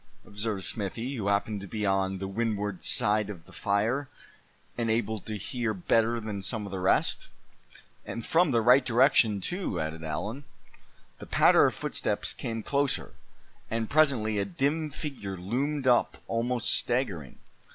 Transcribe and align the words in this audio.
observed 0.25 0.63
Smithy, 0.63 1.13
who 1.13 1.27
happened 1.27 1.61
to 1.61 1.67
be 1.67 1.85
on 1.85 2.17
the 2.17 2.27
windward 2.27 2.81
side 2.83 3.29
of 3.29 3.45
the 3.45 3.53
fire, 3.53 4.07
and 4.75 4.89
able 4.89 5.19
to 5.19 5.35
hear 5.37 5.75
better 5.75 6.19
than 6.19 6.41
some 6.41 6.65
of 6.65 6.71
the 6.71 6.79
rest. 6.79 7.29
"And 8.03 8.25
from 8.25 8.49
the 8.49 8.63
right 8.63 8.83
direction, 8.83 9.41
too," 9.41 9.79
added 9.79 10.03
Allan. 10.03 10.45
The 11.19 11.27
patter 11.27 11.67
of 11.67 11.75
footsteps 11.75 12.33
came 12.33 12.63
closer, 12.63 13.13
and 13.69 13.91
presently 13.91 14.39
a 14.39 14.45
dim 14.45 14.89
figure 14.89 15.37
loomed 15.37 15.85
up, 15.85 16.17
almost 16.27 16.73
staggering. 16.73 17.37